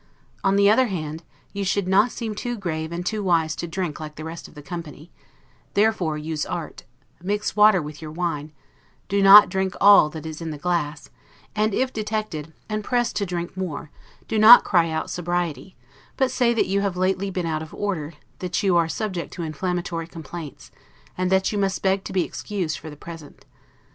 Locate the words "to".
3.57-3.67, 13.17-13.27, 19.31-19.43, 22.03-22.11